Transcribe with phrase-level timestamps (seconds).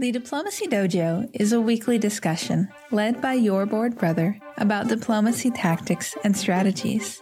[0.00, 6.16] The Diplomacy Dojo is a weekly discussion led by your Bored Brother about diplomacy tactics
[6.24, 7.20] and strategies.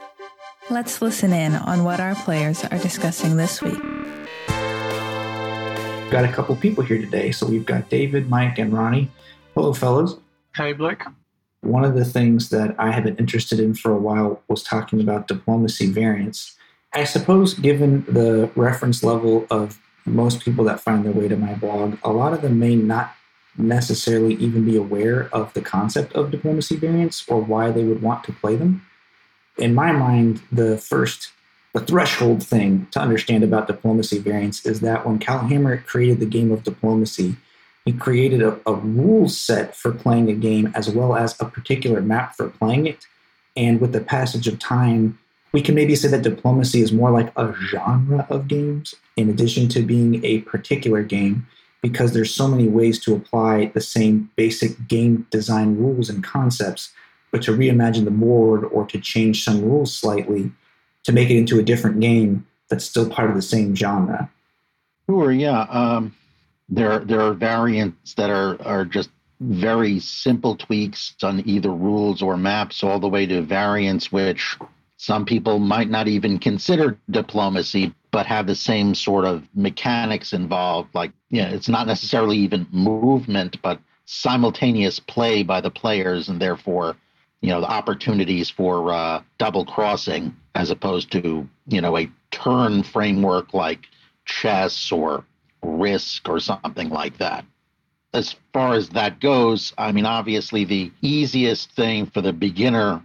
[0.71, 3.83] Let's listen in on what our players are discussing this week.
[6.13, 7.33] Got a couple people here today.
[7.33, 9.11] So we've got David, Mike, and Ronnie.
[9.57, 10.21] Hello, fellows.
[10.55, 11.03] Hey, Blake.
[11.63, 15.01] One of the things that I have been interested in for a while was talking
[15.01, 16.57] about diplomacy variants.
[16.93, 21.55] I suppose, given the reference level of most people that find their way to my
[21.55, 23.15] blog, a lot of them may not
[23.57, 28.25] necessarily even be aware of the concept of diplomacy variants or why they would want
[28.25, 28.87] to play them.
[29.59, 31.33] In my mind, the first,
[31.75, 36.53] the threshold thing to understand about diplomacy variants is that when Calhamer created the game
[36.53, 37.37] of diplomacy,
[37.85, 42.01] he created a, a rule set for playing a game as well as a particular
[42.01, 43.07] map for playing it.
[43.57, 45.19] And with the passage of time,
[45.53, 49.69] we can maybe say that diplomacy is more like a genre of games in addition
[49.69, 51.47] to being a particular game
[51.83, 56.93] because there's so many ways to apply the same basic game design rules and concepts
[57.31, 60.51] but to reimagine the board or to change some rules slightly
[61.05, 64.31] to make it into a different game that's still part of the same genre.
[65.09, 66.15] Sure yeah um,
[66.69, 69.11] there there are variants that are are just
[69.41, 74.59] very simple tweaks on either rules or maps all the way to variants which
[74.99, 80.93] some people might not even consider diplomacy, but have the same sort of mechanics involved.
[80.93, 86.43] Like, you know, it's not necessarily even movement, but simultaneous play by the players, and
[86.43, 86.97] therefore,
[87.43, 92.83] you know, the opportunities for uh, double crossing as opposed to, you know, a turn
[92.83, 93.87] framework like
[94.25, 95.25] chess or
[95.63, 97.45] risk or something like that.
[98.15, 103.01] As far as that goes, I mean, obviously, the easiest thing for the beginner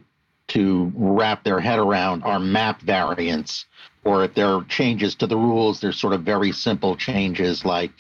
[0.49, 3.65] to wrap their head around are map variants,
[4.03, 7.91] or if there are changes to the rules, there's sort of very simple changes like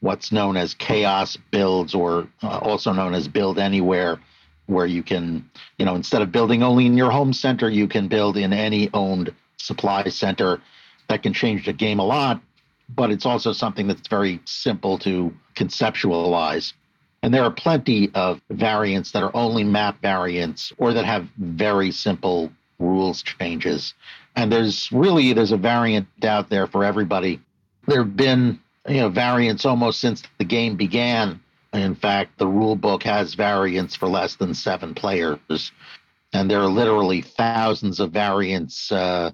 [0.00, 4.18] what's known as chaos builds, or uh, also known as build anywhere,
[4.66, 8.06] where you can, you know, instead of building only in your home center, you can
[8.06, 10.60] build in any owned supply center.
[11.08, 12.40] That can change the game a lot,
[12.94, 16.74] but it's also something that's very simple to conceptualize.
[17.22, 21.90] And there are plenty of variants that are only map variants or that have very
[21.90, 23.94] simple rules changes.
[24.36, 27.40] And there's really there's a variant out there for everybody.
[27.86, 31.40] There have been you know variants almost since the game began.
[31.72, 35.72] In fact, the rule book has variants for less than seven players,
[36.32, 39.32] and there are literally thousands of variants uh,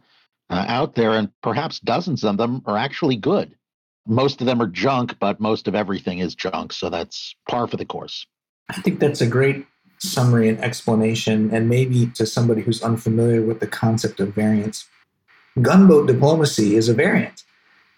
[0.51, 3.55] uh, out there, and perhaps dozens of them are actually good
[4.07, 6.73] most of them are junk, but most of everything is junk.
[6.73, 8.27] So that's par for the course.
[8.69, 9.67] I think that's a great
[9.99, 14.87] summary and explanation, and maybe to somebody who's unfamiliar with the concept of variants.
[15.61, 17.45] Gunboat diplomacy is a variant.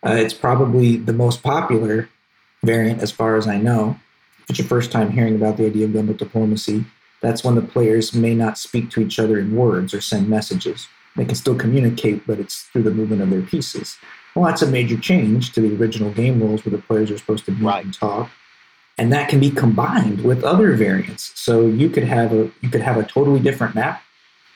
[0.05, 2.09] Uh, it's probably the most popular
[2.63, 3.99] variant, as far as I know.
[4.43, 6.85] If it's your first time hearing about the idea of gunboat diplomacy,
[7.21, 10.87] that's when the players may not speak to each other in words or send messages.
[11.17, 13.97] They can still communicate, but it's through the movement of their pieces.
[14.37, 17.47] Well, that's a major change to the original game rules where the players are supposed
[17.47, 17.85] to meet right.
[17.85, 18.31] and talk.
[18.99, 21.33] And that can be combined with other variants.
[21.41, 24.03] So you could have a you could have a totally different map,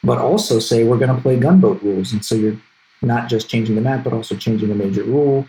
[0.05, 2.13] but also say we're going to play gunboat rules.
[2.13, 2.59] And so you're
[3.01, 5.47] not just changing the map, but also changing the major rule.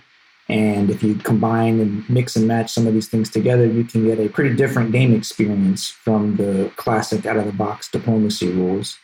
[0.48, 4.06] And if you combine and mix and match some of these things together, you can
[4.06, 8.98] get a pretty different game experience from the classic out of the box diplomacy rules.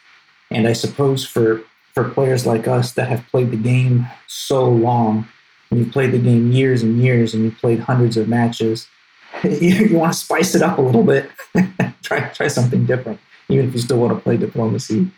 [0.52, 1.64] And I suppose for
[1.98, 5.28] for players like us that have played the game so long,
[5.72, 8.88] and you've played the game years and years, and you've played hundreds of matches,
[9.44, 11.32] you, you want to spice it up a little bit.
[12.04, 13.20] try try something different,
[13.50, 15.10] even if you still want to play diplomacy.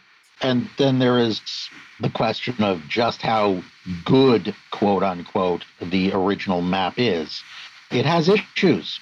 [0.42, 1.42] And then there is
[2.00, 3.62] the question of just how
[4.06, 7.44] good, quote unquote, the original map is.
[7.92, 9.02] It has issues.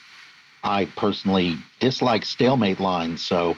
[0.64, 3.52] I personally dislike stalemate lines, so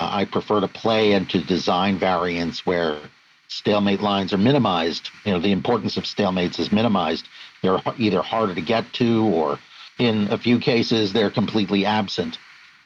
[0.00, 3.00] uh, I prefer to play and to design variants where
[3.48, 5.10] stalemate lines are minimized.
[5.24, 7.28] You know, the importance of stalemates is minimized.
[7.62, 9.58] They're either harder to get to, or
[9.98, 12.38] in a few cases, they're completely absent.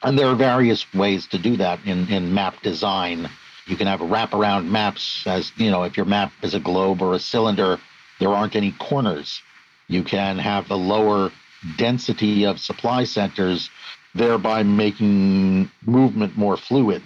[0.03, 3.29] And there are various ways to do that in, in map design.
[3.67, 7.13] You can have wraparound maps, as you know, if your map is a globe or
[7.13, 7.77] a cylinder,
[8.19, 9.41] there aren't any corners.
[9.87, 11.31] You can have a lower
[11.77, 13.69] density of supply centers,
[14.15, 17.03] thereby making movement more fluid.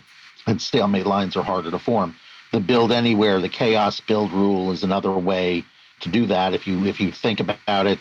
[0.48, 2.16] And stalemate lines are harder to form
[2.56, 5.66] the build anywhere, the chaos build rule is another way
[6.00, 6.54] to do that.
[6.54, 8.00] If you if you think about it,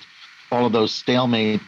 [0.53, 1.61] all of those stalemates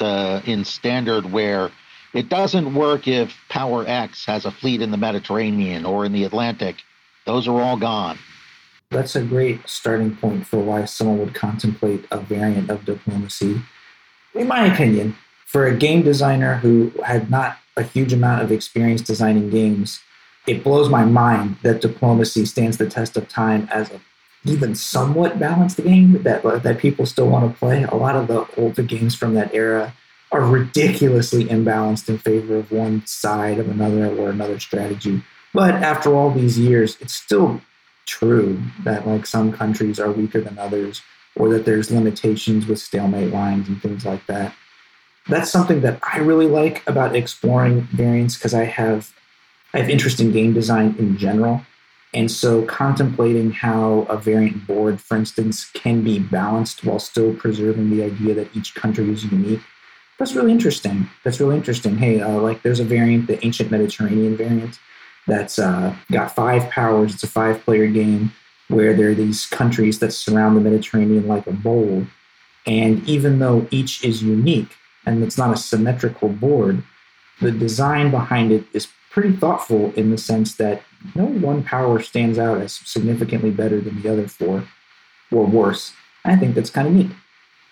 [0.00, 1.72] uh, in standard where
[2.14, 6.22] it doesn't work if Power X has a fleet in the Mediterranean or in the
[6.22, 6.76] Atlantic.
[7.26, 8.20] Those are all gone.
[8.90, 13.60] That's a great starting point for why someone would contemplate a variant of diplomacy.
[14.34, 19.02] In my opinion, for a game designer who had not a huge amount of experience
[19.02, 20.00] designing games,
[20.48, 24.00] it blows my mind that diplomacy stands the test of time as a
[24.44, 27.82] even somewhat balanced game that uh, that people still want to play.
[27.84, 29.94] A lot of the older games from that era
[30.30, 35.22] are ridiculously imbalanced in favor of one side of another or another strategy.
[35.54, 37.60] But after all these years, it's still
[38.06, 41.02] true that like some countries are weaker than others
[41.36, 44.54] or that there's limitations with stalemate lines and things like that.
[45.28, 49.12] That's something that I really like about exploring variants because I have
[49.74, 51.62] I have interest in game design in general.
[52.14, 57.90] And so contemplating how a variant board, for instance, can be balanced while still preserving
[57.90, 59.60] the idea that each country is unique
[60.18, 61.08] that's really interesting.
[61.22, 61.96] That's really interesting.
[61.96, 64.78] Hey, uh, like there's a variant, the ancient Mediterranean variant,
[65.26, 67.14] that's uh, got five powers.
[67.14, 68.32] It's a five player game
[68.66, 72.06] where there are these countries that surround the Mediterranean like a bowl.
[72.66, 74.76] And even though each is unique
[75.06, 76.82] and it's not a symmetrical board,
[77.40, 80.82] the design behind it is pretty thoughtful in the sense that
[81.14, 84.68] no one power stands out as significantly better than the other four
[85.30, 85.92] or worse.
[86.24, 87.10] I think that's kind of neat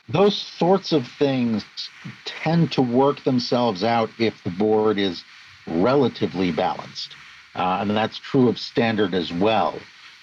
[0.08, 1.64] those sorts of things
[2.24, 5.24] tend to work themselves out if the board is
[5.66, 7.14] relatively balanced.
[7.54, 9.78] Uh, and that's true of standard as well.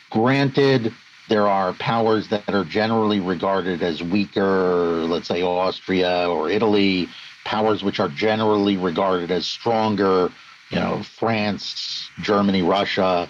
[0.09, 0.93] Granted,
[1.29, 7.09] there are powers that are generally regarded as weaker, let's say Austria or Italy,
[7.43, 10.31] powers which are generally regarded as stronger,
[10.73, 13.29] you know, France, Germany, Russia.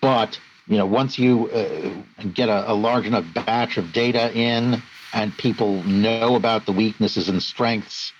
[0.00, 1.94] But, you know, once you uh,
[2.34, 4.82] get a, a large enough batch of data in,
[5.14, 8.12] and people know about the weaknesses and strengths,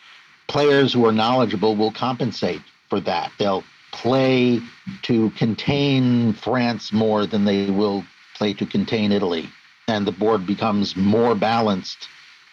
[0.46, 3.32] players who are knowledgeable will compensate for that.
[3.38, 4.60] They'll play
[5.02, 8.04] to contain France more than they will
[8.34, 9.48] play to contain Italy.
[9.88, 12.08] And the board becomes more balanced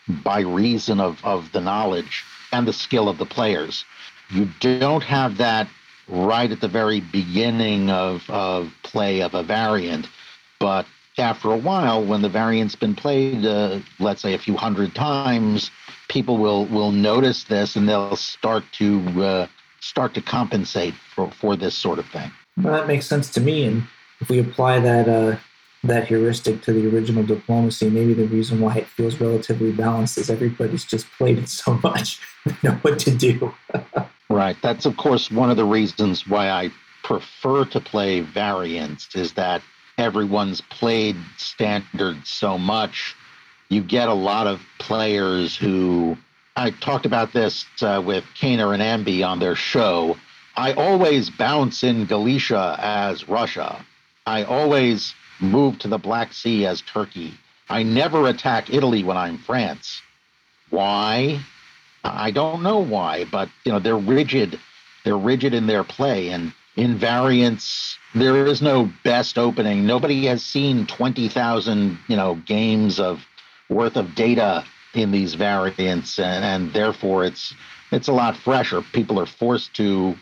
[0.08, 3.86] by reason of, of the knowledge and the skill of the players.
[4.32, 5.68] You don't have that
[6.10, 10.08] right at the very beginning of, of play of a variant,
[10.60, 10.86] but
[11.18, 15.70] after a while, when the variant's been played, uh, let's say a few hundred times,
[16.08, 19.48] people will will notice this and they'll start to uh,
[19.80, 22.32] start to compensate for, for this sort of thing.
[22.58, 23.66] Well, that makes sense to me.
[23.66, 23.84] And
[24.20, 25.38] if we apply that uh,
[25.84, 30.30] that heuristic to the original diplomacy, maybe the reason why it feels relatively balanced is
[30.30, 33.54] everybody's just played it so much, they know what to do.
[34.40, 34.58] right.
[34.62, 36.72] That's of course one of the reasons why I
[37.04, 39.62] prefer to play variants is that
[39.98, 43.16] everyone's played standard so much,
[43.70, 46.18] you get a lot of players who.
[46.56, 50.18] I talked about this uh, with Kaner and Ambi on their show.
[50.58, 53.86] I always bounce in Galicia as Russia.
[54.26, 57.34] I always move to the Black Sea as Turkey.
[57.70, 60.02] I never attack Italy when I'm France.
[60.70, 61.40] Why?
[62.04, 64.60] I don't know why, but you know they're rigid.
[65.04, 69.86] They're rigid in their play, and in variants there is no best opening.
[69.86, 73.26] Nobody has seen 20,000 you know games of
[73.70, 74.66] worth of data
[74.96, 77.54] in these variants and, and therefore it's
[77.92, 78.82] it's a lot fresher.
[78.82, 80.16] People are forced to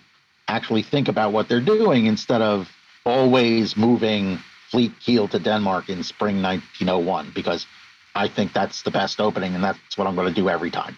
[0.47, 2.69] actually think about what they're doing instead of
[3.05, 4.39] always moving
[4.69, 7.65] fleet Kiel to denmark in spring 1901 because
[8.15, 10.97] i think that's the best opening and that's what i'm going to do every time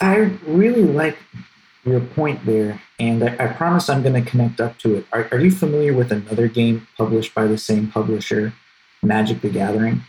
[0.00, 0.16] i
[0.46, 1.16] really like
[1.84, 5.06] your point there, and I, I promise I'm going to connect up to it.
[5.12, 8.52] Are, are, you familiar with another game published by the same publisher,
[9.02, 10.02] Magic the Gathering?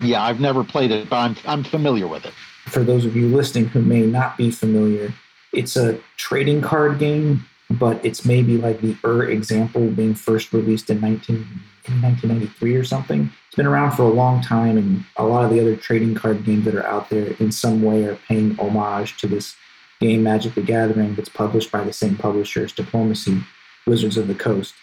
[0.00, 2.34] Yeah, I've never played it, but I'm, I'm familiar with it.
[2.66, 5.12] For those of you listening who may not be familiar,
[5.52, 10.90] it's a trading card game, but it's maybe like the Ur example being first released
[10.90, 11.46] in 19,
[11.88, 13.30] 1993 or something.
[13.46, 16.44] It's been around for a long time, and a lot of the other trading card
[16.44, 19.56] games that are out there in some way are paying homage to this
[20.00, 23.42] game Magic the Gathering that's published by the same publisher as Diplomacy,
[23.86, 24.74] Wizards of the Coast.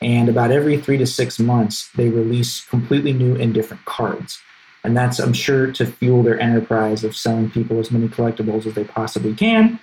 [0.00, 4.40] And about every three to six months, they release completely new and different cards.
[4.84, 8.74] And that's, I'm sure, to fuel their enterprise of selling people as many collectibles as
[8.74, 9.80] they possibly can.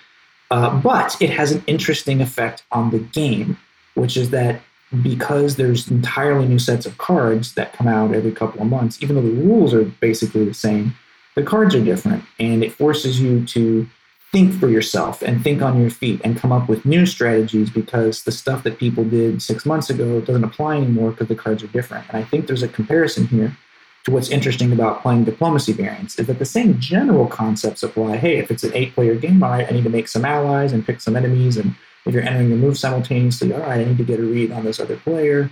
[0.51, 3.57] Uh, but it has an interesting effect on the game,
[3.95, 4.61] which is that
[4.93, 5.09] Mm-hmm.
[5.09, 9.15] because there's entirely new sets of cards that come out every couple of months, even
[9.15, 10.93] though the rules are basically the same,
[11.33, 12.23] the cards are different.
[12.39, 13.87] And it forces you to
[14.31, 18.23] think for yourself and think on your feet and come up with new strategies because
[18.23, 21.67] the stuff that people did six months ago doesn't apply anymore because the cards are
[21.67, 22.05] different.
[22.09, 23.57] And I think there's a comparison here
[24.03, 28.17] to what's interesting about playing diplomacy variants is that the same general concepts apply.
[28.17, 31.01] Hey, if it's an eight player game, I need to make some allies and pick
[31.01, 31.57] some enemies.
[31.57, 31.73] And
[32.05, 34.65] if you're entering your move simultaneously, all right, I need to get a read on
[34.65, 35.49] this other player.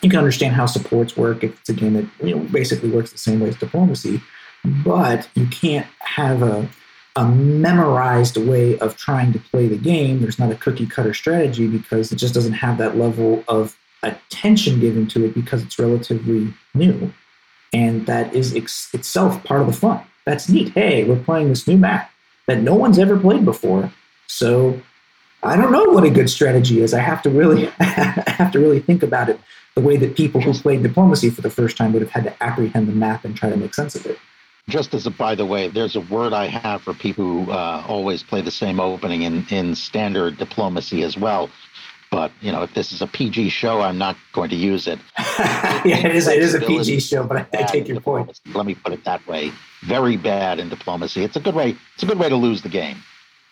[0.00, 3.12] You can understand how supports work if it's a game that you know basically works
[3.12, 4.22] the same way as diplomacy,
[4.64, 6.68] but you can't have a
[7.16, 10.20] a memorized way of trying to play the game.
[10.20, 14.80] There's not a cookie cutter strategy because it just doesn't have that level of attention
[14.80, 17.12] given to it because it's relatively new.
[17.72, 20.00] And that is ex- itself part of the fun.
[20.24, 20.70] That's neat.
[20.70, 22.10] Hey, we're playing this new map
[22.46, 23.92] that no one's ever played before.
[24.26, 24.80] So
[25.44, 26.94] I don't know what a good strategy is.
[26.94, 29.38] I have to really have to really think about it
[29.74, 32.42] the way that people who played diplomacy for the first time would have had to
[32.42, 34.18] apprehend the map and try to make sense of it.
[34.68, 37.84] Just as a by the way, there's a word I have for people who uh,
[37.86, 41.50] always play the same opening in, in standard diplomacy as well.
[42.10, 45.00] But you know, if this is a PG show, I'm not going to use it.
[45.84, 46.28] yeah, it is.
[46.28, 48.40] It is a PG show, but I, I take your point.
[48.54, 49.52] Let me put it that way.
[49.82, 51.24] Very bad in diplomacy.
[51.24, 51.76] It's a good way.
[51.94, 53.02] It's a good way to lose the game.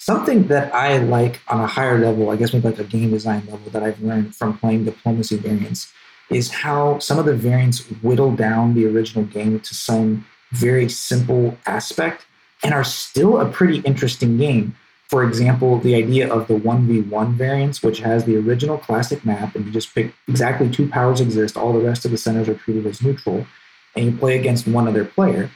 [0.03, 3.47] Something that I like on a higher level, I guess maybe like a game design
[3.49, 5.93] level, that I've learned from playing diplomacy variants
[6.29, 11.57] is how some of the variants whittle down the original game to some very simple
[11.67, 12.27] aspect
[12.65, 14.75] and are still a pretty interesting game.
[15.09, 19.65] For example, the idea of the 1v1 variants, which has the original classic map, and
[19.67, 22.89] you just pick exactly two powers exist, all the rest of the centers are treated
[22.89, 23.47] as neutral,
[23.95, 25.49] and you play against one other player.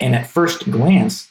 [0.00, 1.28] And at first glance,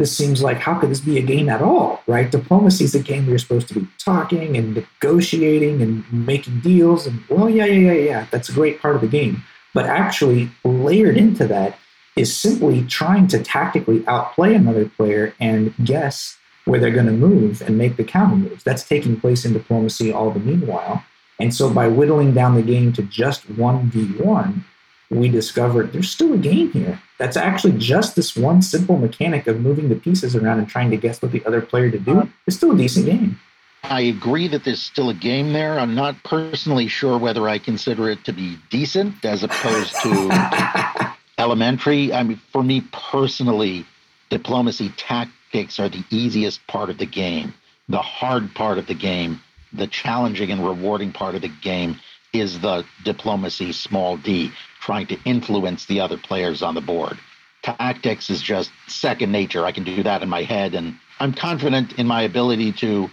[0.00, 2.30] this seems like how could this be a game at all, right?
[2.30, 7.06] Diplomacy is a game where you're supposed to be talking and negotiating and making deals.
[7.06, 9.42] And well, yeah, yeah, yeah, yeah, that's a great part of the game.
[9.74, 11.78] But actually, layered into that
[12.16, 17.60] is simply trying to tactically outplay another player and guess where they're going to move
[17.60, 18.64] and make the counter moves.
[18.64, 21.04] That's taking place in diplomacy all the meanwhile.
[21.38, 24.64] And so by whittling down the game to just 1v1,
[25.10, 27.00] we discovered there's still a game here.
[27.18, 30.96] That's actually just this one simple mechanic of moving the pieces around and trying to
[30.96, 32.18] guess what the other player to do.
[32.18, 32.26] Uh-huh.
[32.46, 33.38] It's still a decent game.
[33.82, 35.78] I agree that there's still a game there.
[35.78, 42.12] I'm not personally sure whether I consider it to be decent as opposed to elementary.
[42.12, 43.86] I mean, for me personally,
[44.28, 47.54] diplomacy tactics are the easiest part of the game.
[47.88, 49.40] The hard part of the game,
[49.72, 51.98] the challenging and rewarding part of the game
[52.32, 57.18] is the diplomacy small d, trying to influence the other players on the board.
[57.62, 59.64] Tactics is just second nature.
[59.64, 63.10] I can do that in my head, and I'm confident in my ability to,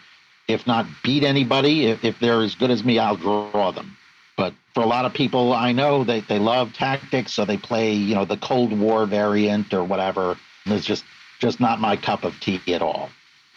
[0.47, 3.97] if not beat anybody, if, if they're as good as me, I'll draw them.
[4.37, 7.93] But for a lot of people I know, they, they love tactics, so they play,
[7.93, 10.37] you know, the Cold War variant or whatever.
[10.65, 11.03] It's just
[11.39, 13.09] just not my cup of tea at all.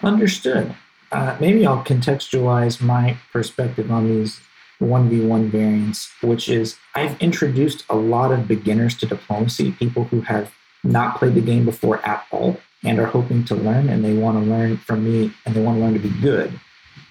[0.02, 0.74] Understood.
[1.12, 4.40] Uh, maybe I'll contextualize my perspective on these
[4.80, 10.52] 1v1 variants, which is I've introduced a lot of beginners to diplomacy, people who have
[10.82, 14.42] not played the game before at all and are hoping to learn and they want
[14.42, 16.58] to learn from me and they want to learn to be good.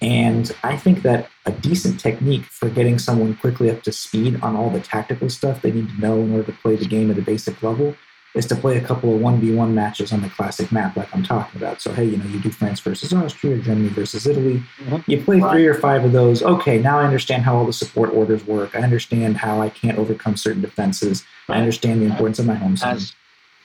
[0.02, 4.56] And I think that a decent technique for getting someone quickly up to speed on
[4.56, 7.18] all the tactical stuff they need to know in order to play the game at
[7.18, 7.96] a basic level
[8.36, 11.60] is to play a couple of 1v1 matches on the classic map like I'm talking
[11.60, 11.82] about.
[11.82, 14.62] So, hey, you know, you do France versus Austria, Germany versus Italy.
[14.84, 15.12] Mm-hmm.
[15.12, 16.44] You play three or five of those.
[16.44, 18.76] Okay, now I understand how all the support orders work.
[18.76, 21.24] I understand how I can't overcome certain defenses.
[21.48, 23.16] I understand the importance of my home As,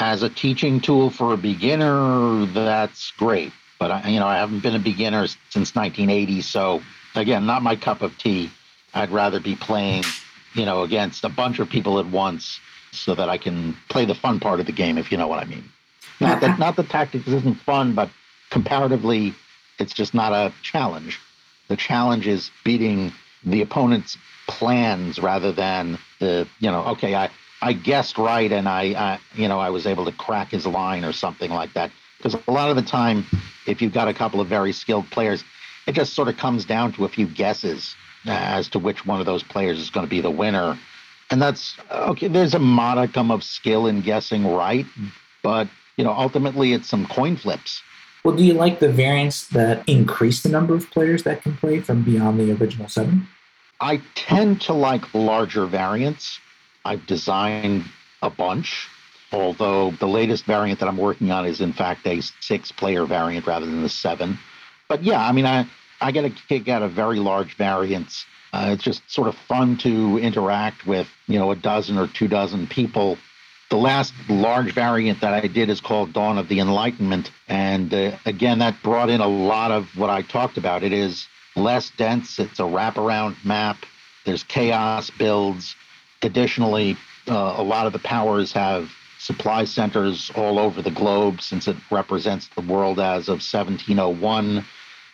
[0.01, 3.53] as a teaching tool for a beginner, that's great.
[3.79, 6.41] But, I, you know, I haven't been a beginner since 1980.
[6.41, 6.83] So,
[7.15, 8.51] again, not my cup of tea.
[8.95, 10.05] I'd rather be playing,
[10.55, 12.61] you know, against a bunch of people at once
[12.95, 15.41] so that I can play the fun part of the game, if you know what
[15.41, 15.65] I mean.
[16.21, 16.47] Not uh-huh.
[16.47, 18.11] that not the tactics isn't fun, but
[18.51, 19.35] comparatively,
[19.79, 21.21] it's just not a challenge.
[21.69, 23.13] The challenge is beating
[23.45, 27.31] the opponent's plans rather than the you know okay I
[27.63, 31.05] I guessed right and I, I you know I was able to crack his line
[31.05, 31.91] or something like that.
[32.19, 33.27] Because a lot of the time,
[33.67, 35.45] if you've got a couple of very skilled players,
[35.87, 37.95] it just sort of comes down to a few guesses
[38.27, 40.79] uh, as to which one of those players is going to be the winner
[41.31, 42.29] and that's okay.
[42.29, 44.87] There's a modicum of skill in guessing right,
[45.43, 47.83] but you know, ultimately it's some coin flips.
[48.25, 51.81] Well, do you like the variants that increase the number of players that can play
[51.81, 53.29] from beyond the original seven?
[53.81, 56.41] I tend to like larger variants.
[56.87, 57.85] I've designed
[58.23, 58.89] a bunch,
[59.31, 63.47] although the latest variant that I'm working on is in fact a six player variant
[63.47, 64.39] rather than the seven.
[64.89, 65.67] But yeah, I mean, I,
[66.01, 68.25] I get a kick out of very large variants
[68.55, 72.29] uh, it's just sort of fun to interact with, you know, a dozen or two
[72.29, 73.19] dozen people.
[73.69, 77.33] The last large variant that I did is called Dawn of the Enlightenment.
[77.49, 80.85] And uh, again, that brought in a lot of what I talked about.
[80.85, 83.79] It is less dense, it's a wraparound map,
[84.25, 85.75] there's chaos builds.
[86.23, 86.97] Additionally,
[87.27, 91.77] uh, a lot of the powers have supply centers all over the globe since it
[91.91, 94.65] represents the world as of 1701.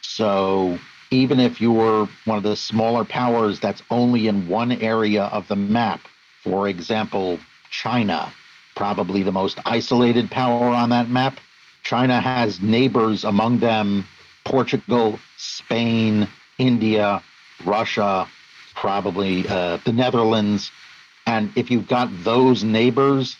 [0.03, 0.79] So
[1.11, 5.49] even if you were one of the smaller powers that's only in one area of
[5.49, 6.01] the map,
[6.43, 7.39] for example,
[7.71, 8.33] China,
[8.77, 11.39] probably the most isolated power on that map,
[11.83, 14.07] China has neighbors among them
[14.45, 17.23] Portugal, Spain, India,
[17.65, 18.29] Russia,
[18.75, 20.71] probably uh, the Netherlands.
[21.27, 23.37] And if you've got those neighbors,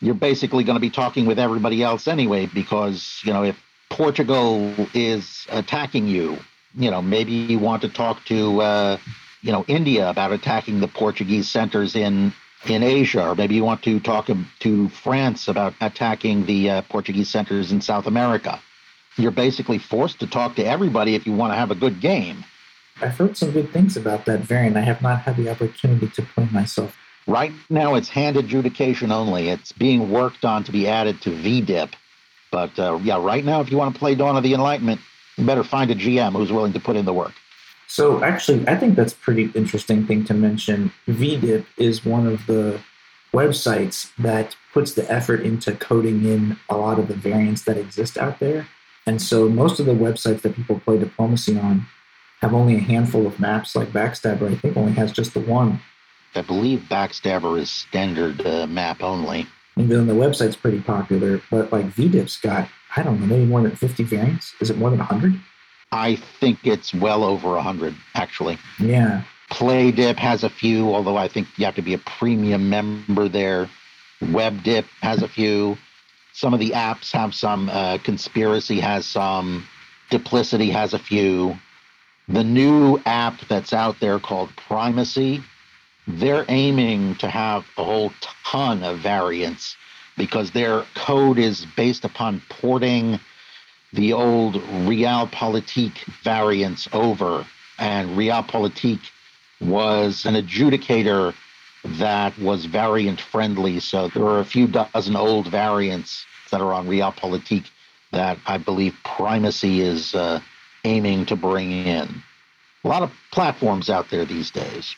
[0.00, 4.72] you're basically going to be talking with everybody else anyway, because, you know, if Portugal
[4.94, 6.38] is attacking you,
[6.78, 8.98] you know, maybe you want to talk to, uh,
[9.42, 12.32] you know, India about attacking the Portuguese centers in
[12.66, 14.28] in Asia, or maybe you want to talk
[14.60, 18.60] to France about attacking the uh, Portuguese centers in South America.
[19.16, 22.44] You're basically forced to talk to everybody if you want to have a good game.
[23.00, 24.76] I've heard some good things about that variant.
[24.76, 26.96] I have not had the opportunity to play myself.
[27.28, 29.50] Right now, it's hand adjudication only.
[29.50, 31.92] It's being worked on to be added to VDIP.
[32.50, 35.00] But uh, yeah, right now, if you want to play Dawn of the Enlightenment,
[35.38, 37.32] you better find a GM who's willing to put in the work.
[37.86, 40.92] So actually, I think that's a pretty interesting thing to mention.
[41.08, 42.80] VDIP is one of the
[43.32, 48.18] websites that puts the effort into coding in a lot of the variants that exist
[48.18, 48.68] out there.
[49.06, 51.86] And so most of the websites that people play diplomacy on
[52.42, 55.80] have only a handful of maps, like Backstabbr, I think only has just the one.
[56.34, 59.46] I believe Backstabbr is standard uh, map only.
[59.78, 63.62] And then the website's pretty popular, but like VDIP's got, I don't know, maybe more
[63.62, 64.52] than 50 variants.
[64.60, 65.38] Is it more than 100?
[65.92, 68.58] I think it's well over 100, actually.
[68.80, 69.22] Yeah.
[69.50, 73.70] PlayDip has a few, although I think you have to be a premium member there.
[74.20, 75.78] WebDip has a few.
[76.32, 77.70] Some of the apps have some.
[77.70, 79.66] Uh, Conspiracy has some.
[80.10, 81.56] Duplicity has a few.
[82.28, 85.42] The new app that's out there called Primacy,
[86.08, 88.12] they're aiming to have a whole
[88.42, 89.76] ton of variants
[90.16, 93.20] because their code is based upon porting
[93.92, 97.46] the old Realpolitik variants over.
[97.78, 99.00] And Realpolitik
[99.60, 101.34] was an adjudicator
[101.84, 103.78] that was variant friendly.
[103.78, 107.66] So there are a few dozen old variants that are on Realpolitik
[108.12, 110.40] that I believe Primacy is uh,
[110.84, 112.22] aiming to bring in.
[112.84, 114.96] A lot of platforms out there these days.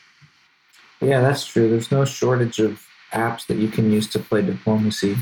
[1.01, 1.69] Yeah, that's true.
[1.69, 5.17] There's no shortage of apps that you can use to play diplomacy.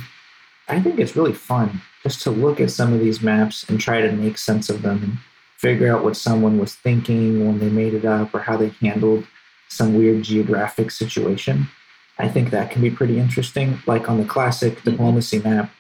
[0.68, 4.02] I think it's really fun just to look at some of these maps and try
[4.02, 5.18] to make sense of them and
[5.58, 9.26] figure out what someone was thinking when they made it up or how they handled
[9.68, 11.68] some weird geographic situation.
[12.18, 13.80] I think that can be pretty interesting.
[13.88, 14.92] Like on the classic mm-hmm.
[14.92, 15.72] diplomacy map,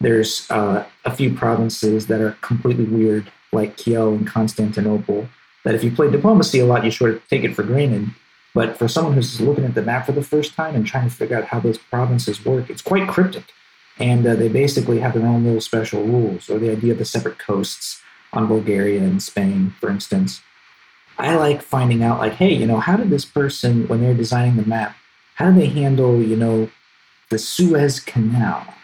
[0.00, 5.28] there's uh, a few provinces that are completely weird, like Kiel and Constantinople,
[5.64, 8.08] that if you play diplomacy a lot, you sort of take it for granted.
[8.54, 11.14] But for someone who's looking at the map for the first time and trying to
[11.14, 13.44] figure out how those provinces work, it's quite cryptic.
[13.98, 17.04] And uh, they basically have their own little special rules, or the idea of the
[17.04, 20.40] separate coasts on Bulgaria and Spain, for instance.
[21.18, 24.56] I like finding out, like, hey, you know, how did this person, when they're designing
[24.56, 24.96] the map,
[25.34, 26.70] how do they handle, you know,
[27.28, 28.74] the Suez Canal?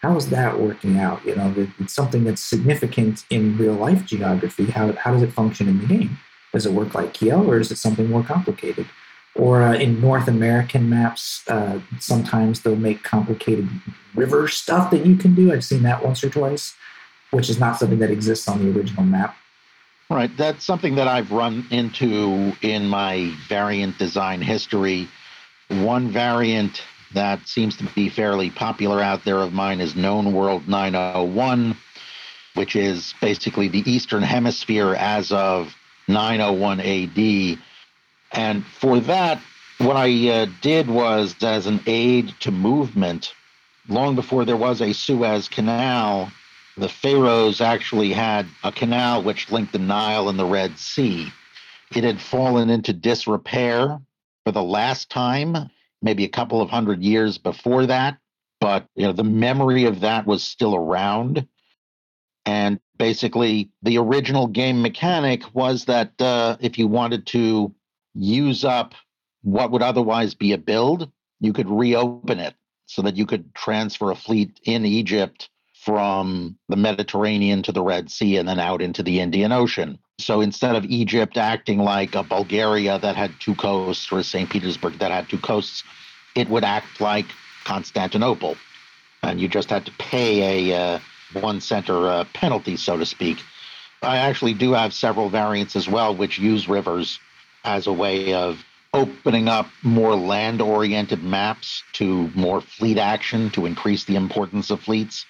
[0.00, 1.24] How is that working out?
[1.24, 4.66] You know, it's something that's significant in real life geography.
[4.66, 6.18] How, how does it function in the game?
[6.52, 8.86] Does it work like Kiel, or is it something more complicated?
[9.34, 13.68] Or uh, in North American maps, uh, sometimes they'll make complicated
[14.14, 15.52] river stuff that you can do.
[15.52, 16.74] I've seen that once or twice,
[17.30, 19.36] which is not something that exists on the original map.
[20.08, 20.30] Right.
[20.36, 25.08] That's something that I've run into in my variant design history.
[25.68, 26.82] One variant
[27.14, 31.76] that seems to be fairly popular out there of mine is Known World 901,
[32.54, 35.74] which is basically the Eastern Hemisphere as of
[36.06, 37.58] 901 AD
[38.34, 39.40] and for that,
[39.78, 43.32] what I uh, did was as an aid to movement,
[43.88, 46.30] long before there was a Suez Canal,
[46.76, 51.32] the pharaohs actually had a canal which linked the Nile and the Red Sea.
[51.94, 54.00] It had fallen into disrepair
[54.44, 55.70] for the last time,
[56.02, 58.18] maybe a couple of hundred years before that,
[58.60, 61.46] but you know the memory of that was still around.
[62.46, 67.74] And basically, the original game mechanic was that uh, if you wanted to
[68.14, 68.94] use up
[69.42, 72.54] what would otherwise be a build, you could reopen it
[72.86, 75.50] so that you could transfer a fleet in Egypt
[75.84, 79.98] from the Mediterranean to the Red Sea and then out into the Indian Ocean.
[80.18, 84.48] So instead of Egypt acting like a Bulgaria that had two coasts or St.
[84.48, 85.82] Petersburg that had two coasts,
[86.34, 87.26] it would act like
[87.64, 88.56] Constantinople.
[89.22, 90.98] And you just had to pay a uh,
[91.32, 93.38] one center uh, penalty, so to speak.
[94.02, 97.18] I actually do have several variants as well, which use rivers
[97.64, 103.66] as a way of opening up more land oriented maps to more fleet action to
[103.66, 105.26] increase the importance of fleets.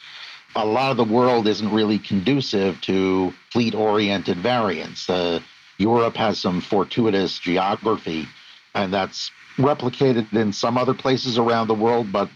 [0.57, 5.09] A lot of the world isn't really conducive to fleet oriented variants.
[5.09, 5.41] Uh,
[5.79, 8.29] Europe has some fortuitous geography,
[8.75, 12.29] and that's replicated in some other places around the world, but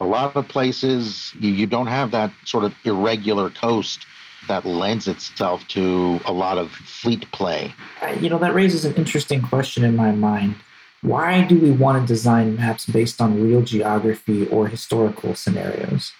[0.00, 4.00] A lot of places you, you don't have that sort of irregular coast
[4.48, 7.74] that lends itself to a lot of fleet play.
[8.00, 10.56] Uh, you know, that raises an interesting question in my mind.
[11.02, 16.12] Why do we want to design maps based on real geography or historical scenarios?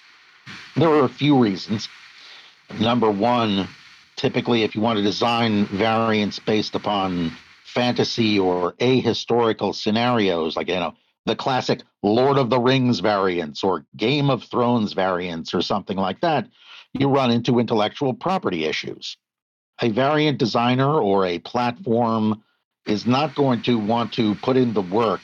[0.77, 1.89] There are a few reasons.
[2.79, 3.69] Number one,
[4.17, 7.33] typically, if you want to design variants based upon
[7.65, 10.95] fantasy or ahistorical scenarios, like, you know,
[11.27, 16.21] the classic Lord of the Rings variants or Game of Thrones variants or something like
[16.21, 16.49] that,
[16.93, 19.17] you run into intellectual property issues.
[19.83, 22.43] A variant designer or a platform
[22.87, 25.21] is not going to want to put in the work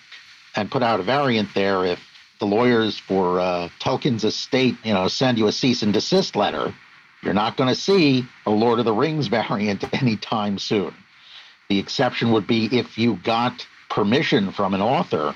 [0.54, 2.00] and put out a variant there if
[2.40, 6.74] the lawyers for uh, Tolkien's estate, you know, send you a cease and desist letter.
[7.22, 10.92] You're not going to see a Lord of the Rings variant anytime soon.
[11.68, 15.34] The exception would be if you got permission from an author,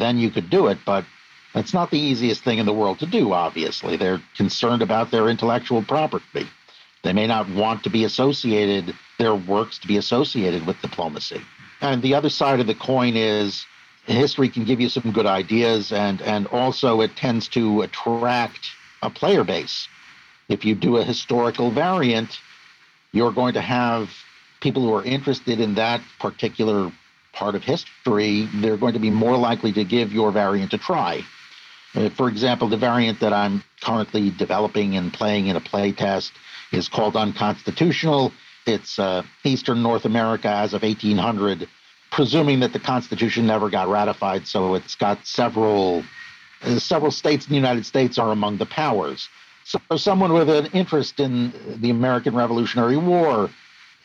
[0.00, 0.78] then you could do it.
[0.84, 1.04] But
[1.54, 3.96] that's not the easiest thing in the world to do, obviously.
[3.96, 6.46] They're concerned about their intellectual property.
[7.02, 11.40] They may not want to be associated, their works to be associated with diplomacy.
[11.80, 13.64] And the other side of the coin is
[14.06, 18.70] history can give you some good ideas, and, and also it tends to attract
[19.02, 19.88] a player base.
[20.48, 22.38] If you do a historical variant,
[23.12, 24.10] you're going to have
[24.60, 26.92] people who are interested in that particular
[27.36, 31.22] part of history, they're going to be more likely to give your variant a try.
[31.94, 36.32] Uh, for example, the variant that I'm currently developing and playing in a playtest
[36.72, 38.32] is called Unconstitutional.
[38.66, 41.68] It's uh, Eastern North America as of 1800,
[42.10, 44.46] presuming that the Constitution never got ratified.
[44.48, 46.04] So it's got several
[46.62, 49.28] uh, several states in the United States are among the powers.
[49.64, 53.50] So someone with an interest in the American Revolutionary War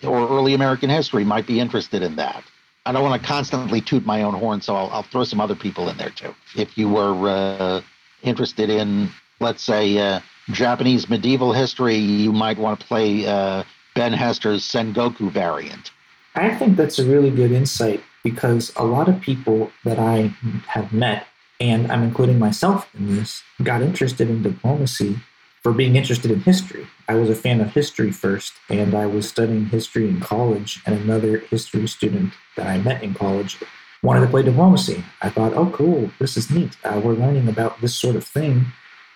[0.04, 2.44] or early American history might be interested in that.
[2.86, 5.56] I don't want to constantly toot my own horn, so I'll, I'll throw some other
[5.56, 6.34] people in there too.
[6.56, 7.82] If you were uh,
[8.24, 13.64] interested in, let's say, uh, Japanese medieval history, you might want to play uh,
[13.94, 15.92] Ben Hester's Sengoku variant.
[16.36, 20.34] I think that's a really good insight because a lot of people that I
[20.68, 21.28] have met,
[21.60, 25.20] and I'm including myself in this, got interested in diplomacy
[25.62, 26.88] for being interested in history.
[27.08, 30.96] I was a fan of history first, and I was studying history in college, and
[30.96, 33.58] another history student that I met in college
[34.04, 35.04] wanted to play diplomacy.
[35.22, 36.76] I thought, oh, cool, this is neat.
[36.84, 38.66] Uh, we're learning about this sort of thing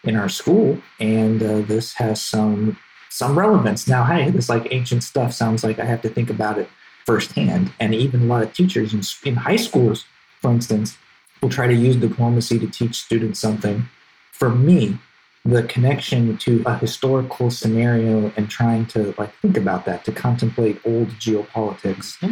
[0.03, 2.77] in our school, and uh, this has some
[3.09, 3.87] some relevance.
[3.87, 6.69] Now, hey, this like ancient stuff sounds like I have to think about it
[7.05, 10.05] firsthand, and even a lot of teachers in, in high schools,
[10.41, 10.97] for instance,
[11.41, 13.85] will try to use diplomacy to teach students something.
[14.31, 14.99] For me,
[15.45, 20.81] the connection to a historical scenario and trying to like think about that to contemplate
[20.83, 22.31] old geopolitics mm-hmm.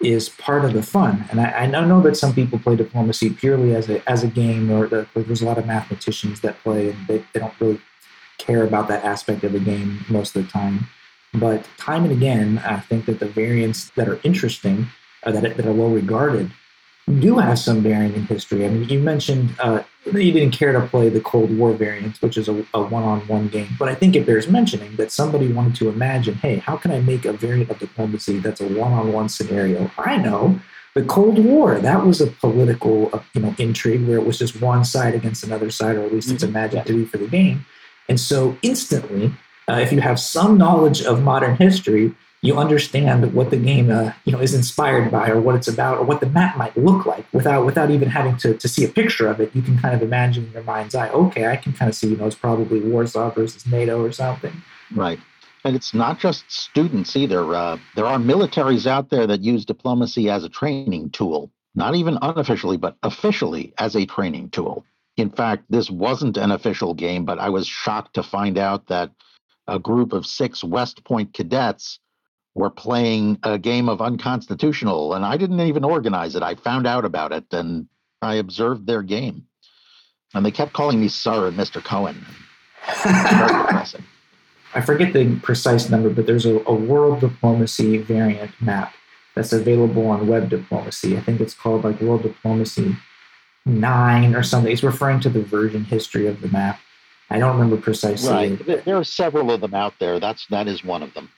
[0.00, 3.74] is part of the fun and I, I, know that some people play diplomacy purely
[3.74, 7.06] as a as a game or the, there's a lot of mathematicians that play and
[7.08, 7.80] they, they don't really
[8.38, 10.86] care about that aspect of the game most of the time
[11.34, 14.86] but time and again i think that the variants that are interesting
[15.24, 16.50] uh, that, that are well regarded
[17.08, 18.64] do have some bearing in history.
[18.64, 22.36] I mean, you mentioned uh, you didn't care to play the Cold War variant, which
[22.36, 25.88] is a, a one-on-one game, but I think it bears mentioning that somebody wanted to
[25.88, 29.90] imagine, hey, how can I make a variant of diplomacy that's a one-on-one scenario?
[29.98, 30.60] I know
[30.94, 31.78] the Cold War.
[31.78, 35.44] That was a political, uh, you know, intrigue where it was just one side against
[35.44, 36.56] another side, or at least it's mm-hmm.
[36.56, 37.64] imagined to be for the game.
[38.08, 39.32] And so, instantly,
[39.68, 44.12] uh, if you have some knowledge of modern history, you understand what the game uh,
[44.24, 47.06] you know is inspired by or what it's about or what the map might look
[47.06, 49.54] like without without even having to, to see a picture of it.
[49.54, 52.08] You can kind of imagine in your mind's eye okay i can kind of see
[52.08, 54.62] you know it's probably warsaw versus nato or something.
[54.94, 55.20] Right.
[55.64, 57.54] And it's not just students either.
[57.54, 62.18] Uh, there are militaries out there that use diplomacy as a training tool not even
[62.22, 64.84] unofficially but officially as a training tool.
[65.16, 69.10] In fact this wasn't an official game but i was shocked to find out that
[69.68, 72.00] a group of six west point cadets
[72.54, 76.42] were playing a game of unconstitutional, and I didn't even organize it.
[76.42, 77.86] I found out about it and
[78.20, 79.46] I observed their game.
[80.34, 81.82] And they kept calling me Sir and Mr.
[81.82, 82.24] Cohen.
[84.74, 88.94] I forget the precise number, but there's a, a, world diplomacy variant map
[89.34, 91.16] that's available on web diplomacy.
[91.16, 92.96] I think it's called like World Diplomacy
[93.66, 94.72] 9 or something.
[94.72, 96.80] It's referring to the version history of the map.
[97.30, 98.56] I don't remember precisely.
[98.56, 98.84] Right.
[98.84, 100.18] There are several of them out there.
[100.18, 101.30] That's that is one of them.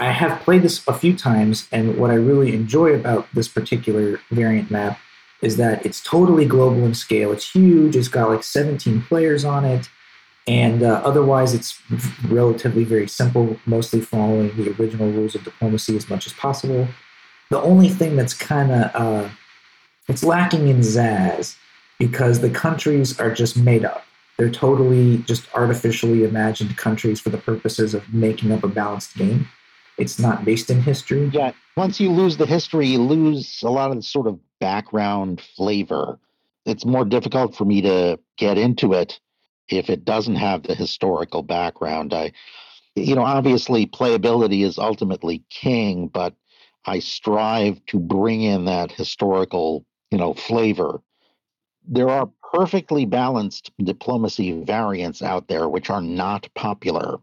[0.00, 4.18] I have played this a few times, and what I really enjoy about this particular
[4.30, 4.98] variant map
[5.42, 7.32] is that it's totally global in scale.
[7.32, 7.96] It's huge.
[7.96, 9.90] It's got like 17 players on it,
[10.48, 11.78] and uh, otherwise it's
[12.28, 16.88] relatively very simple, mostly following the original rules of diplomacy as much as possible.
[17.50, 19.28] The only thing that's kind of uh,
[20.08, 21.56] it's lacking in zazz
[21.98, 24.04] because the countries are just made up.
[24.38, 29.46] They're totally just artificially imagined countries for the purposes of making up a balanced game.
[30.00, 31.30] It's not based in history.
[31.32, 31.52] Yeah.
[31.76, 36.18] Once you lose the history, you lose a lot of the sort of background flavor.
[36.64, 39.20] It's more difficult for me to get into it
[39.68, 42.12] if it doesn't have the historical background.
[42.12, 42.32] I,
[42.96, 46.34] you know, obviously playability is ultimately king, but
[46.86, 51.02] I strive to bring in that historical, you know, flavor.
[51.86, 57.18] There are perfectly balanced diplomacy variants out there which are not popular.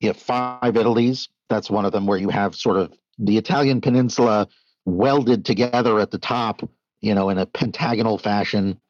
[0.00, 3.80] You have five Italies, that's one of them where you have sort of the Italian
[3.80, 4.48] peninsula
[4.84, 6.68] welded together at the top,
[7.00, 8.80] you know, in a pentagonal fashion.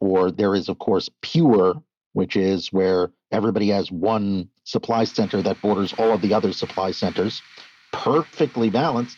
[0.00, 1.74] Or there is, of course, pure,
[2.12, 6.90] which is where everybody has one supply center that borders all of the other supply
[6.90, 7.40] centers,
[7.92, 9.16] perfectly balanced.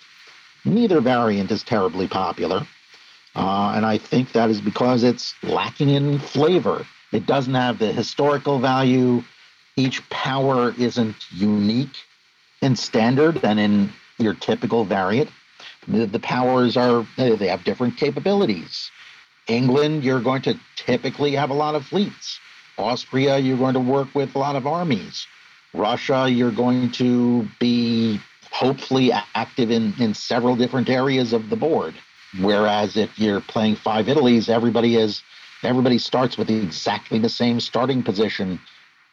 [0.65, 2.67] Neither variant is terribly popular.
[3.35, 6.87] Uh, and I think that is because it's lacking in flavor.
[7.13, 9.25] It doesn't have the historical value.
[9.77, 11.97] Each power isn't unique
[12.65, 15.31] in standard than in your typical variant.
[15.87, 18.91] The, the powers are, they have different capabilities.
[19.47, 22.41] England, you're going to typically have a lot of fleets.
[22.79, 25.27] Austria, you're going to work with a lot of armies.
[25.75, 28.19] Russia, you're going to be
[28.51, 31.95] hopefully active in, in several different areas of the board.
[32.41, 35.23] Whereas if you're playing five Italies, everybody is
[35.63, 38.61] everybody starts with exactly the same starting position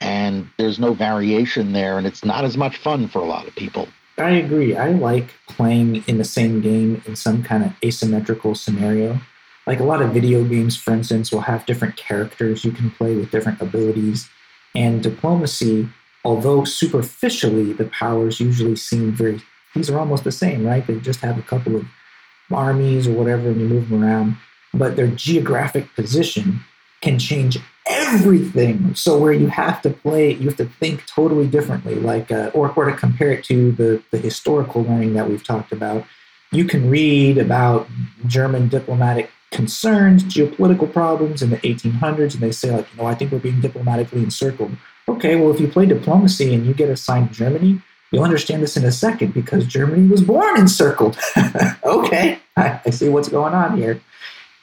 [0.01, 3.55] and there's no variation there and it's not as much fun for a lot of
[3.55, 3.87] people.
[4.17, 4.75] I agree.
[4.75, 9.21] I like playing in the same game in some kind of asymmetrical scenario.
[9.65, 13.15] Like a lot of video games, for instance, will have different characters you can play
[13.15, 14.27] with different abilities.
[14.75, 15.87] And diplomacy,
[16.25, 19.41] although superficially the powers usually seem very,
[19.75, 20.85] these are almost the same, right?
[20.85, 21.85] They just have a couple of
[22.51, 24.37] armies or whatever and you move them around,
[24.73, 26.61] but their geographic position
[27.01, 27.57] can change
[28.11, 28.93] everything.
[28.95, 32.71] So where you have to play, you have to think totally differently, like uh, or
[32.75, 36.05] or to compare it to the the historical learning that we've talked about.
[36.51, 37.87] You can read about
[38.27, 43.15] German diplomatic concerns, geopolitical problems in the 1800s, and they say like, you know, I
[43.15, 44.75] think we're being diplomatically encircled.
[45.07, 48.83] Okay, well, if you play diplomacy and you get assigned Germany, You'll understand this in
[48.83, 51.17] a second because Germany was born encircled.
[51.85, 54.01] okay, I, I see what's going on here.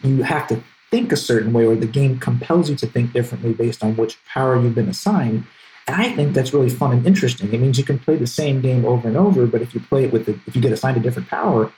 [0.03, 3.53] You have to think a certain way, or the game compels you to think differently
[3.53, 5.45] based on which power you've been assigned.
[5.87, 7.53] And I think that's really fun and interesting.
[7.53, 10.05] It means you can play the same game over and over, but if you play
[10.05, 11.73] it with, the, if you get assigned a different power,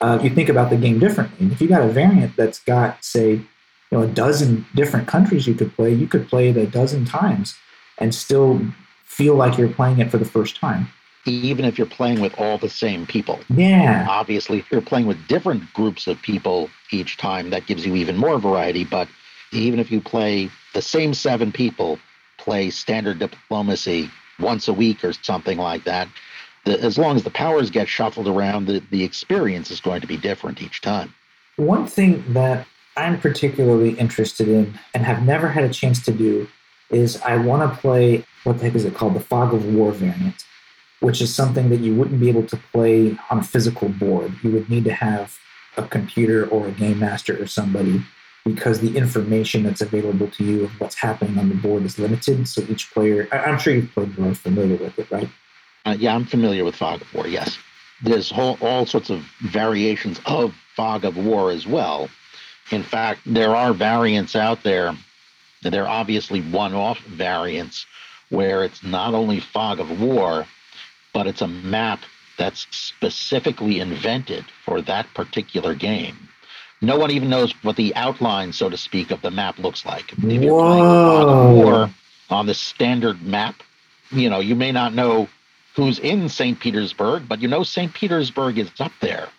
[0.00, 1.38] uh, you think about the game differently.
[1.40, 3.44] And if you got a variant that's got, say, you
[3.90, 7.56] know, a dozen different countries you could play, you could play it a dozen times
[7.98, 8.60] and still
[9.04, 10.88] feel like you're playing it for the first time
[11.32, 13.40] even if you're playing with all the same people.
[13.48, 14.06] Yeah.
[14.08, 18.16] Obviously, if you're playing with different groups of people each time, that gives you even
[18.16, 18.84] more variety.
[18.84, 19.08] But
[19.52, 21.98] even if you play the same seven people,
[22.38, 26.08] play standard diplomacy once a week or something like that,
[26.64, 30.06] the, as long as the powers get shuffled around, the, the experience is going to
[30.06, 31.14] be different each time.
[31.56, 36.48] One thing that I'm particularly interested in and have never had a chance to do
[36.90, 39.14] is I want to play what the heck is it called?
[39.14, 40.45] The Fog of War variant
[41.00, 44.32] which is something that you wouldn't be able to play on a physical board.
[44.42, 45.38] You would need to have
[45.76, 48.02] a computer or a game master or somebody
[48.44, 52.46] because the information that's available to you of what's happening on the board is limited.
[52.46, 55.28] So each player, I'm sure you've played, you're familiar with it, right?
[55.84, 57.58] Uh, yeah, I'm familiar with Fog of War, yes.
[58.02, 62.08] There's whole, all sorts of variations of Fog of War as well.
[62.70, 64.96] In fact, there are variants out there.
[65.62, 67.86] They're obviously one off variants
[68.28, 70.46] where it's not only Fog of War,
[71.16, 72.00] but it's a map
[72.36, 76.28] that's specifically invented for that particular game.
[76.82, 80.12] No one even knows what the outline, so to speak, of the map looks like.
[80.12, 81.62] If you're Whoa.
[81.70, 81.94] playing
[82.28, 83.62] on the standard map,
[84.10, 85.26] you know, you may not know
[85.74, 86.60] who's in St.
[86.60, 87.94] Petersburg, but you know St.
[87.94, 89.30] Petersburg is up there.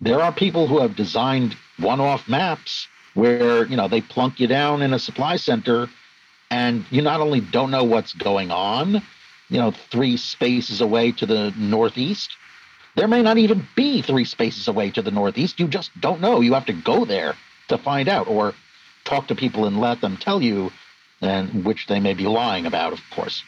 [0.00, 4.82] There are people who have designed one-off maps where, you know, they plunk you down
[4.82, 5.88] in a supply center
[6.48, 9.02] and you not only don't know what's going on,
[9.48, 12.36] you know, three spaces away to the northeast.
[12.96, 15.58] There may not even be three spaces away to the northeast.
[15.58, 16.40] You just don't know.
[16.40, 17.34] You have to go there
[17.68, 18.54] to find out or
[19.04, 20.72] talk to people and let them tell you,
[21.20, 23.42] and which they may be lying about, of course.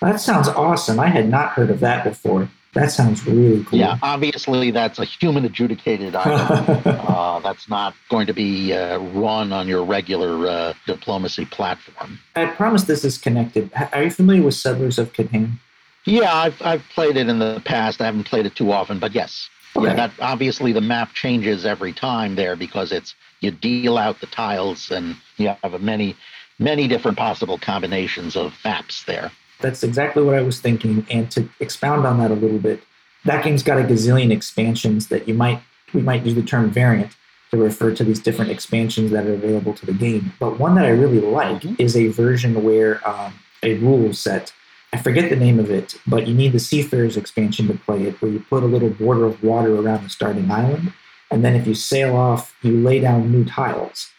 [0.00, 0.98] That sounds awesome.
[0.98, 2.48] I had not heard of that before.
[2.72, 3.78] That sounds really cool.
[3.78, 6.82] Yeah, obviously that's a human adjudicated item.
[6.84, 12.20] uh, that's not going to be uh, run on your regular uh, diplomacy platform.
[12.36, 13.70] I promise this is connected.
[13.92, 15.58] Are you familiar with Settlers of Catan?
[16.04, 18.00] Yeah, I've, I've played it in the past.
[18.00, 19.50] I haven't played it too often, but yes.
[19.76, 19.86] Okay.
[19.88, 24.26] Yeah, that obviously the map changes every time there because it's you deal out the
[24.26, 26.16] tiles and you have many
[26.58, 29.32] many different possible combinations of maps there.
[29.60, 31.06] That's exactly what I was thinking.
[31.10, 32.82] And to expound on that a little bit,
[33.24, 35.60] that game's got a gazillion expansions that you might
[35.92, 37.16] we might use the term variant
[37.50, 40.32] to refer to these different expansions that are available to the game.
[40.38, 41.82] But one that I really like mm-hmm.
[41.82, 44.52] is a version where um, a rule set.
[44.92, 48.20] I forget the name of it, but you need the Seafarers expansion to play it,
[48.20, 50.92] where you put a little border of water around the starting island,
[51.30, 54.10] and then if you sail off, you lay down new tiles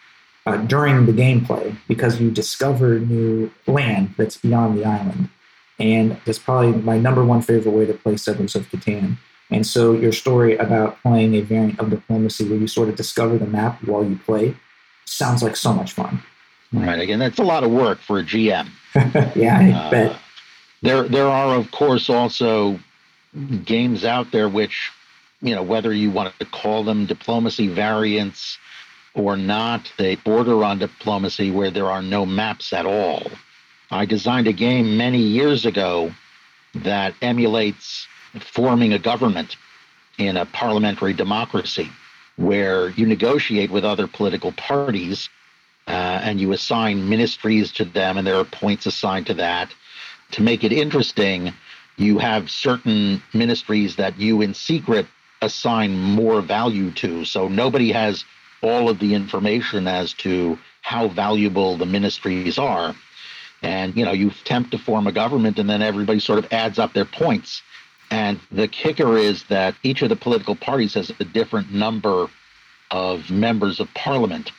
[0.46, 5.30] uh, during the gameplay because you discover new land that's beyond the island.
[5.80, 9.18] And that's probably my number one favorite way to play Settlers of Catan.
[9.50, 13.38] And so your story about playing a variant of diplomacy where you sort of discover
[13.38, 14.56] the map while you play
[15.06, 16.24] sounds like so much fun.
[16.72, 17.00] Right.
[17.00, 18.70] Again, that's a lot of work for a GM.
[19.36, 20.18] yeah, I uh, bet.
[20.82, 22.80] There, there are of course also
[23.66, 24.92] games out there which,
[25.42, 28.58] you know, whether you want to call them diplomacy variants
[29.14, 33.24] or not, they border on diplomacy where there are no maps at all.
[33.90, 36.14] I designed a game many years ago
[36.76, 38.08] that emulates
[38.40, 39.58] forming a government
[40.18, 41.90] in a parliamentary democracy
[42.38, 45.30] where you negotiate with other political parties
[45.88, 45.92] uh,
[46.24, 49.74] and you assign ministries to them, and there are points assigned to that.
[50.32, 51.54] To make it interesting,
[51.98, 55.06] you have certain ministries that you in secret
[55.42, 57.26] assign more value to.
[57.26, 58.24] So nobody has
[58.62, 62.96] all of the information as to how valuable the ministries are.
[63.62, 66.80] And, you know, you attempt to form a government and then everybody sort of adds
[66.80, 67.62] up their points.
[68.10, 72.28] And the kicker is that each of the political parties has a different number
[72.90, 74.52] of members of parliament.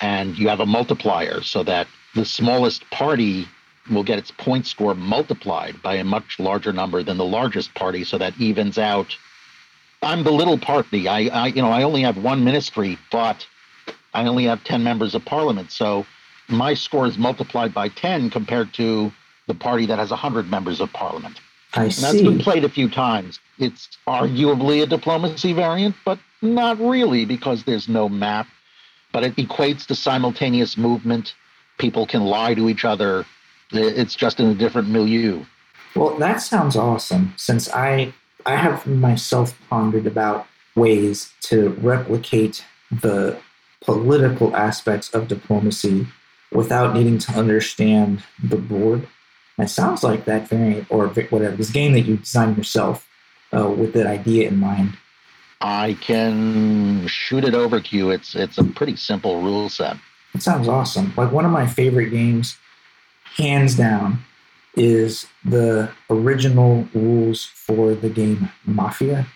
[0.00, 3.46] And you have a multiplier so that the smallest party
[3.90, 8.04] will get its point score multiplied by a much larger number than the largest party.
[8.04, 9.16] So that evens out
[10.02, 11.08] I'm the little party.
[11.08, 13.46] I, I, you know, I only have one ministry, but
[14.14, 15.70] I only have 10 members of parliament.
[15.72, 16.06] So
[16.48, 19.12] my score is multiplied by 10 compared to
[19.46, 21.40] the party that has 100 members of parliament.
[21.74, 22.02] I and see.
[22.02, 23.40] That's been played a few times.
[23.58, 28.46] It's arguably a diplomacy variant, but not really because there's no map.
[29.12, 31.34] But it equates to simultaneous movement.
[31.78, 33.26] People can lie to each other.
[33.72, 35.44] It's just in a different milieu.
[35.94, 37.34] Well, that sounds awesome.
[37.36, 38.14] Since I
[38.46, 43.38] I have myself pondered about ways to replicate the
[43.80, 46.06] political aspects of diplomacy
[46.52, 49.06] without needing to understand the board.
[49.56, 53.08] And it sounds like that variant or whatever, this game that you designed yourself
[53.56, 54.96] uh, with that idea in mind.
[55.60, 58.10] I can shoot it over to you.
[58.10, 59.96] It's it's a pretty simple rule set.
[60.34, 61.12] It sounds awesome.
[61.16, 62.56] Like one of my favorite games,
[63.36, 64.24] hands down,
[64.76, 69.26] is the original rules for the game Mafia,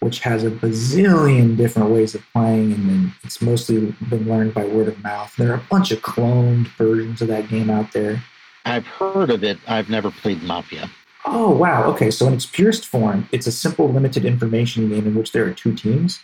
[0.00, 4.64] which has a bazillion different ways of playing, and then it's mostly been learned by
[4.64, 5.34] word of mouth.
[5.36, 8.22] There are a bunch of cloned versions of that game out there.
[8.64, 9.58] I've heard of it.
[9.66, 10.90] I've never played Mafia.
[11.24, 11.84] Oh, wow.
[11.84, 12.10] Okay.
[12.10, 15.52] So, in its purest form, it's a simple limited information game in which there are
[15.52, 16.20] two teams.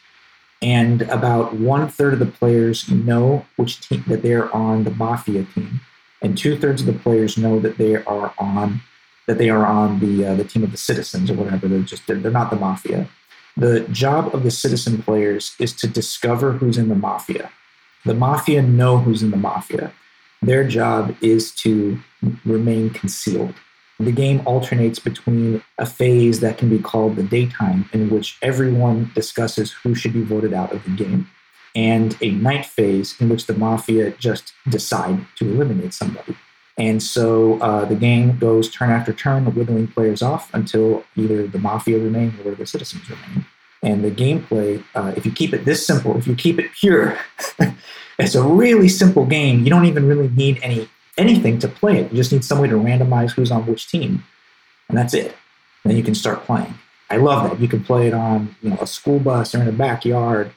[0.60, 5.44] And about one third of the players know which team that they're on the Mafia
[5.44, 5.80] team
[6.22, 8.82] and two thirds of the players know that they are on
[9.26, 11.68] that they are on the uh, the team of the citizens or whatever.
[11.68, 13.08] They're just they're, they're not the mafia.
[13.56, 17.50] The job of the citizen players is to discover who's in the mafia.
[18.04, 19.92] The mafia know who's in the mafia.
[20.40, 21.98] Their job is to
[22.44, 23.54] remain concealed.
[23.98, 29.10] The game alternates between a phase that can be called the daytime, in which everyone
[29.14, 31.28] discusses who should be voted out of the game,
[31.78, 36.36] and a night phase in which the mafia just decide to eliminate somebody.
[36.76, 41.60] And so uh, the game goes turn after turn, whittling players off until either the
[41.60, 43.46] mafia remain or the citizens remain.
[43.84, 47.16] And the gameplay, uh, if you keep it this simple, if you keep it pure,
[48.18, 49.62] it's a really simple game.
[49.62, 52.10] You don't even really need any anything to play it.
[52.10, 54.24] You just need some way to randomize who's on which team,
[54.88, 55.36] and that's it.
[55.84, 56.74] And then you can start playing.
[57.08, 57.60] I love that.
[57.60, 60.52] You can play it on you know a school bus or in a backyard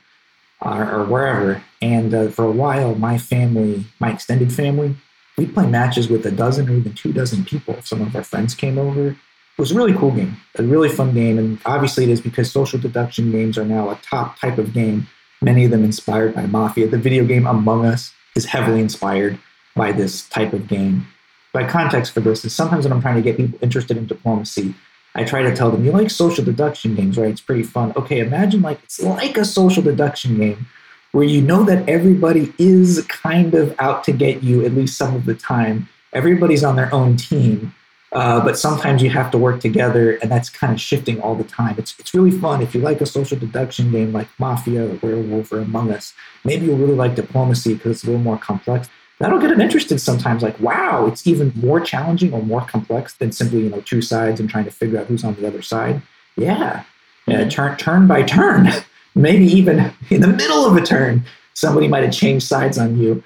[0.61, 1.63] or, or wherever.
[1.81, 4.95] And uh, for a while, my family, my extended family,
[5.37, 7.75] we'd play matches with a dozen or even two dozen people.
[7.75, 9.17] If some of our friends came over, it
[9.57, 11.37] was a really cool game, a really fun game.
[11.37, 15.07] And obviously, it is because social deduction games are now a top type of game,
[15.41, 16.87] many of them inspired by Mafia.
[16.87, 19.39] The video game Among Us is heavily inspired
[19.75, 21.07] by this type of game.
[21.53, 24.73] By context for this is sometimes when I'm trying to get people interested in diplomacy,
[25.13, 27.29] I try to tell them, you like social deduction games, right?
[27.29, 27.91] It's pretty fun.
[27.95, 30.67] Okay, imagine like it's like a social deduction game
[31.11, 35.15] where you know that everybody is kind of out to get you at least some
[35.15, 35.89] of the time.
[36.13, 37.73] Everybody's on their own team,
[38.13, 41.43] uh, but sometimes you have to work together, and that's kind of shifting all the
[41.43, 41.75] time.
[41.77, 42.61] It's, it's really fun.
[42.61, 46.13] If you like a social deduction game like Mafia or Werewolf or Among Us,
[46.45, 48.89] maybe you'll really like Diplomacy because it's a little more complex.
[49.21, 50.43] That'll get them interested sometimes.
[50.43, 54.39] Like, wow, it's even more challenging or more complex than simply you know two sides
[54.39, 56.01] and trying to figure out who's on the other side.
[56.35, 56.83] Yeah,
[57.27, 57.49] mm-hmm.
[57.49, 58.69] turn turn by turn,
[59.15, 63.23] maybe even in the middle of a turn, somebody might have changed sides on you,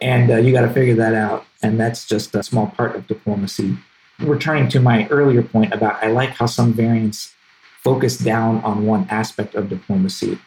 [0.00, 1.46] and uh, you got to figure that out.
[1.62, 3.76] And that's just a small part of diplomacy.
[4.20, 7.34] Returning to my earlier point about I like how some variants
[7.82, 10.38] focus down on one aspect of diplomacy.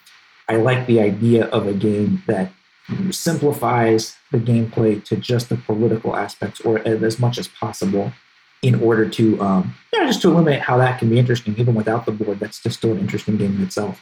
[0.47, 2.51] I like the idea of a game that
[3.11, 8.13] simplifies the gameplay to just the political aspects or as much as possible
[8.61, 11.73] in order to um, you know, just to eliminate how that can be interesting even
[11.73, 12.39] without the board.
[12.39, 14.01] That's just still an interesting game in itself.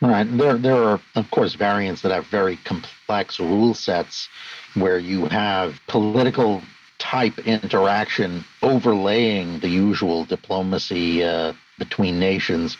[0.00, 0.24] All right.
[0.38, 4.28] There, there are of course variants that have very complex rule sets
[4.74, 6.62] where you have political
[6.98, 12.76] type interaction overlaying the usual diplomacy uh, between nations.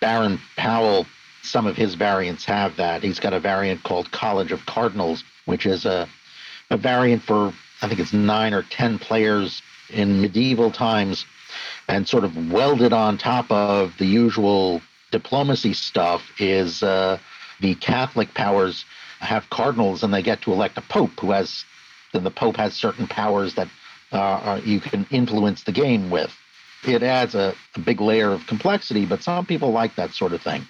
[0.00, 1.06] Baron powell
[1.42, 3.02] some of his variants have that.
[3.02, 6.08] He's got a variant called College of Cardinals, which is a,
[6.70, 11.24] a variant for, I think it's nine or 10 players in medieval times,
[11.88, 17.18] and sort of welded on top of the usual diplomacy stuff is uh,
[17.60, 18.84] the Catholic powers
[19.20, 21.64] have cardinals and they get to elect a pope who has,
[22.12, 23.68] then the pope has certain powers that
[24.12, 26.32] uh, you can influence the game with.
[26.86, 30.42] It adds a, a big layer of complexity, but some people like that sort of
[30.42, 30.66] thing.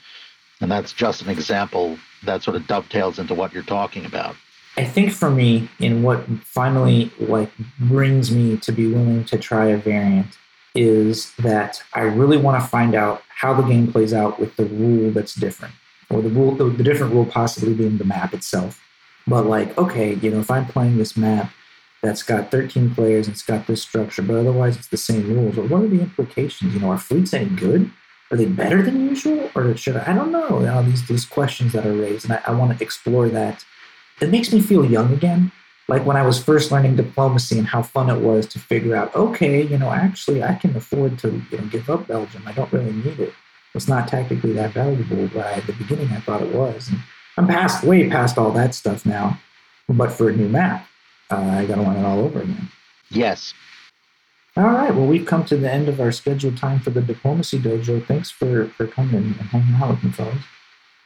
[0.61, 4.35] And that's just an example that sort of dovetails into what you're talking about.
[4.77, 7.51] I think for me, in what finally like
[7.81, 10.39] brings me to be willing to try a variant
[10.75, 14.67] is that I really want to find out how the game plays out with the
[14.67, 15.75] rule that's different,
[16.11, 18.81] or the rule, the, different rule possibly being the map itself.
[19.27, 21.53] But like, okay, you know, if I'm playing this map
[22.01, 25.57] that's got 13 players and it's got this structure, but otherwise it's the same rules,
[25.57, 26.73] well, what are the implications?
[26.73, 27.91] You know, are fleets any good?
[28.31, 31.73] Are they better than usual or should I, I don't know, know these these questions
[31.73, 33.65] that are raised and I, I want to explore that.
[34.21, 35.53] It makes me feel young again.
[35.87, 39.15] Like when I was first learning diplomacy and how fun it was to figure out,
[39.15, 42.43] okay, you know, actually I can afford to you know give up Belgium.
[42.47, 43.33] I don't really need it.
[43.75, 46.89] It's not tactically that valuable, but at the beginning I thought it was.
[46.89, 46.99] And
[47.37, 49.39] I'm past way past all that stuff now.
[49.89, 50.87] But for a new map,
[51.31, 52.69] uh, I got to learn it all over again.
[53.11, 53.55] Yes,
[54.59, 54.93] all right.
[54.93, 58.05] Well, we've come to the end of our scheduled time for the Diplomacy Dojo.
[58.07, 60.43] Thanks for, for coming and hanging out with me, fellas.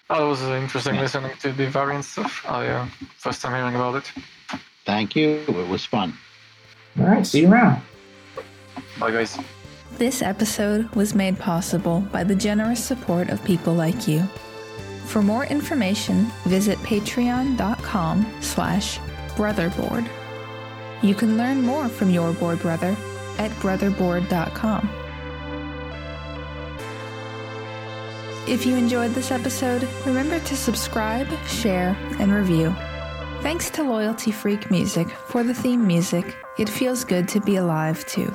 [0.08, 2.44] Oh, it was interesting listening to the variant stuff.
[2.48, 2.86] I uh,
[3.18, 4.12] first time hearing about it.
[4.86, 5.44] Thank you.
[5.46, 6.14] It was fun.
[6.98, 7.26] All right.
[7.26, 7.82] See you around.
[8.98, 9.38] Bye, guys.
[9.92, 14.22] This episode was made possible by the generous support of people like you.
[15.04, 18.98] For more information, visit patreon.com slash
[19.36, 20.08] brotherbored.
[21.02, 22.96] You can learn more from your Bored Brother
[23.38, 24.90] at brotherbored.com.
[28.48, 32.74] If you enjoyed this episode, remember to subscribe, share, and review.
[33.40, 36.36] Thanks to Loyalty Freak Music for the theme music.
[36.58, 38.34] It feels good to be alive, too.